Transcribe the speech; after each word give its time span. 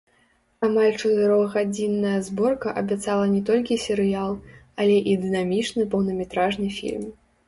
Амаль 0.67 0.87
чатырохгадзінная 1.01 2.13
зборка 2.27 2.73
абяцала 2.81 3.25
не 3.33 3.41
толькі 3.49 3.77
серыял, 3.83 4.31
але 4.83 4.97
і 5.13 5.13
дынамічны 5.27 5.87
поўнаметражны 5.93 6.71
фільм. 6.79 7.05